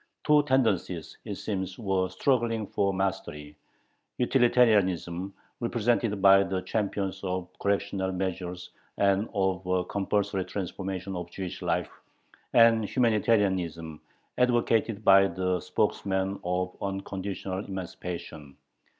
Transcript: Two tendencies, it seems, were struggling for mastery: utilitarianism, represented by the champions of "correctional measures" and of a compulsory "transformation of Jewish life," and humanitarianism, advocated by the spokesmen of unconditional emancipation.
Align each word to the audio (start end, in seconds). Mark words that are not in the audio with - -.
Two 0.23 0.41
tendencies, 0.41 1.15
it 1.25 1.35
seems, 1.35 1.77
were 1.77 2.09
struggling 2.09 2.65
for 2.65 2.91
mastery: 2.91 3.55
utilitarianism, 4.17 5.31
represented 5.59 6.19
by 6.19 6.41
the 6.41 6.61
champions 6.63 7.23
of 7.23 7.47
"correctional 7.59 8.11
measures" 8.11 8.71
and 8.97 9.29
of 9.35 9.63
a 9.67 9.85
compulsory 9.85 10.43
"transformation 10.43 11.15
of 11.15 11.29
Jewish 11.29 11.61
life," 11.61 11.91
and 12.55 12.83
humanitarianism, 12.83 14.01
advocated 14.39 15.05
by 15.05 15.27
the 15.27 15.59
spokesmen 15.59 16.39
of 16.43 16.75
unconditional 16.81 17.63
emancipation. 17.63 18.57